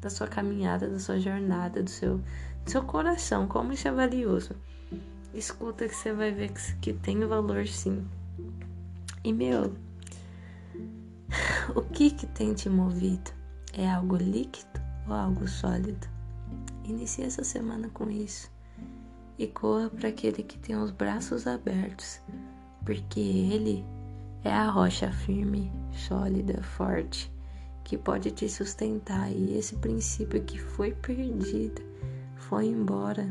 da 0.00 0.08
sua 0.08 0.26
caminhada, 0.26 0.88
da 0.88 0.98
sua 0.98 1.18
jornada, 1.18 1.82
do 1.82 1.90
seu, 1.90 2.18
do 2.64 2.70
seu 2.70 2.82
coração, 2.82 3.46
como 3.46 3.72
isso 3.72 3.88
é 3.88 3.92
valioso. 3.92 4.54
Escuta 5.34 5.86
que 5.86 5.94
você 5.94 6.12
vai 6.12 6.30
ver 6.30 6.52
que, 6.52 6.76
que 6.76 6.92
tem 6.94 7.20
valor 7.26 7.66
sim. 7.66 8.06
E 9.22 9.32
meu, 9.32 9.74
o 11.74 11.82
que 11.82 12.10
que 12.10 12.26
tem 12.26 12.54
te 12.54 12.68
movido? 12.68 13.30
É 13.72 13.88
algo 13.90 14.16
líquido 14.16 14.80
ou 15.08 15.14
algo 15.14 15.46
sólido? 15.46 16.06
Inicie 16.84 17.24
essa 17.24 17.42
semana 17.44 17.88
com 17.88 18.10
isso 18.10 18.50
e 19.38 19.46
corra 19.46 19.90
para 19.90 20.08
aquele 20.08 20.42
que 20.42 20.58
tem 20.58 20.76
os 20.76 20.90
braços 20.90 21.46
abertos, 21.46 22.20
porque 22.84 23.20
ele 23.20 23.84
é 24.44 24.52
a 24.52 24.70
rocha 24.70 25.10
firme, 25.10 25.70
sólida, 25.92 26.62
forte, 26.62 27.30
que 27.84 27.96
pode 27.96 28.30
te 28.30 28.48
sustentar 28.48 29.30
e 29.30 29.56
esse 29.56 29.76
princípio 29.76 30.42
que 30.42 30.58
foi 30.58 30.92
perdido, 30.92 31.82
foi 32.36 32.66
embora, 32.66 33.28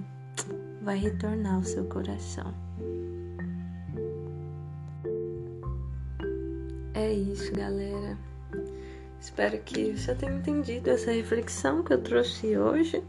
vai 0.82 0.98
retornar 0.98 1.56
ao 1.56 1.64
seu 1.64 1.86
coração. 1.86 2.54
É 6.96 7.12
isso, 7.12 7.52
galera. 7.52 8.18
Espero 9.20 9.60
que 9.64 9.98
você 9.98 10.16
tenha 10.16 10.32
entendido 10.32 10.90
essa 10.90 11.12
reflexão 11.12 11.84
que 11.84 11.92
eu 11.92 12.02
trouxe 12.02 12.58
hoje. 12.58 13.04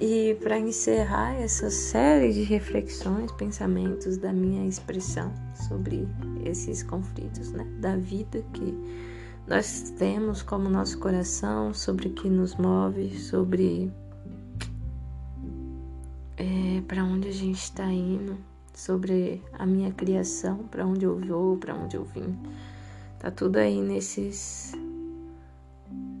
E 0.00 0.34
para 0.42 0.58
encerrar 0.58 1.34
essa 1.34 1.68
série 1.68 2.32
de 2.32 2.42
reflexões, 2.44 3.30
pensamentos 3.32 4.16
da 4.16 4.32
minha 4.32 4.66
expressão 4.66 5.30
sobre 5.68 6.08
esses 6.46 6.82
conflitos, 6.82 7.52
né, 7.52 7.66
da 7.78 7.94
vida 7.94 8.42
que 8.54 8.74
nós 9.46 9.92
temos 9.98 10.40
como 10.40 10.70
nosso 10.70 10.98
coração, 10.98 11.74
sobre 11.74 12.08
o 12.08 12.12
que 12.14 12.30
nos 12.30 12.56
move, 12.56 13.18
sobre 13.18 13.92
é, 16.38 16.80
para 16.88 17.04
onde 17.04 17.28
a 17.28 17.32
gente 17.32 17.62
está 17.62 17.84
indo, 17.84 18.38
sobre 18.72 19.42
a 19.52 19.66
minha 19.66 19.92
criação, 19.92 20.56
para 20.70 20.86
onde 20.86 21.04
eu 21.04 21.18
vou, 21.18 21.58
para 21.58 21.74
onde 21.74 21.98
eu 21.98 22.04
vim. 22.04 22.34
Tá 23.24 23.30
tudo 23.30 23.56
aí 23.56 23.80
nesses. 23.80 24.72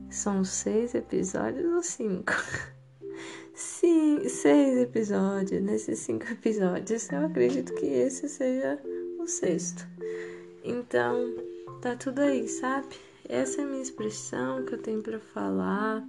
São 0.08 0.42
seis 0.42 0.94
episódios 0.94 1.70
ou 1.74 1.82
cinco? 1.82 2.32
Sim, 3.52 4.26
seis 4.26 4.78
episódios. 4.78 5.62
Nesses 5.62 5.98
cinco 5.98 6.24
episódios, 6.32 7.12
eu 7.12 7.26
acredito 7.26 7.74
que 7.74 7.84
esse 7.84 8.26
seja 8.26 8.80
o 9.18 9.26
sexto. 9.26 9.86
Então, 10.64 11.34
tá 11.82 11.94
tudo 11.94 12.22
aí, 12.22 12.48
sabe? 12.48 12.96
Essa 13.28 13.60
é 13.60 13.64
a 13.64 13.66
minha 13.66 13.82
expressão 13.82 14.64
que 14.64 14.72
eu 14.72 14.78
tenho 14.78 15.02
para 15.02 15.20
falar. 15.20 16.02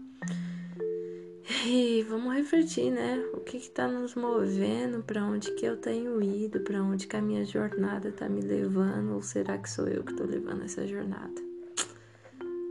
E 1.48 2.04
vamos 2.10 2.34
refletir, 2.34 2.92
né? 2.92 3.24
O 3.34 3.40
que 3.40 3.58
está 3.58 3.88
nos 3.88 4.16
movendo, 4.16 5.04
para 5.04 5.24
onde 5.24 5.52
que 5.52 5.66
eu 5.66 5.78
tenho 5.78 6.22
ido, 6.22 6.62
para 6.62 6.82
onde 6.82 7.06
que 7.06 7.16
a 7.16 7.22
minha 7.22 7.46
jornada 7.46 8.10
está 8.10 8.28
me 8.28 8.42
levando, 8.42 9.14
ou 9.14 9.22
será 9.22 9.58
que 9.58 9.70
sou 9.70 9.88
eu 9.88 10.04
que 10.04 10.12
estou 10.12 10.26
levando 10.26 10.64
essa 10.64 10.88
jornada? 10.88 11.42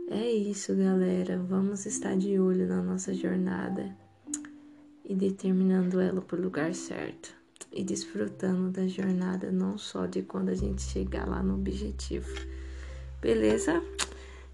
É 0.09 0.29
isso, 0.31 0.75
galera. 0.75 1.39
Vamos 1.39 1.87
estar 1.87 2.17
de 2.17 2.39
olho 2.39 2.67
na 2.67 2.83
nossa 2.83 3.15
jornada 3.15 3.97
e 5.05 5.15
determinando 5.15 6.01
ela 6.01 6.21
por 6.21 6.41
lugar 6.41 6.75
certo 6.75 7.35
e 7.73 7.83
desfrutando 7.85 8.71
da 8.71 8.87
jornada, 8.87 9.51
não 9.51 9.79
só 9.79 10.07
de 10.07 10.23
quando 10.23 10.49
a 10.49 10.55
gente 10.55 10.83
chegar 10.83 11.29
lá 11.29 11.43
no 11.43 11.55
objetivo. 11.55 12.29
Beleza? 13.21 13.83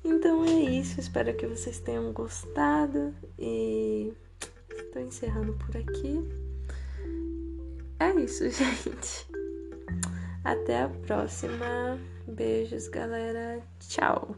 Então 0.05 0.45
é 0.45 0.53
isso, 0.53 0.99
espero 0.99 1.35
que 1.35 1.47
vocês 1.47 1.79
tenham 1.81 2.13
gostado 2.13 3.15
e 3.39 4.13
estou 4.71 5.03
encerrando 5.03 5.53
por 5.55 5.77
aqui. 5.77 6.27
é 7.99 8.15
isso, 8.21 8.49
gente. 8.51 9.27
Até 10.45 10.83
a 10.83 10.89
próxima. 10.89 11.99
Beijos, 12.27 12.89
galera. 12.89 13.63
Tchau. 13.79 14.37